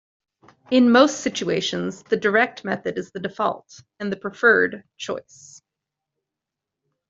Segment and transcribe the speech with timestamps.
[0.71, 5.61] In most situations, the direct method is the default, and the preferred, choice.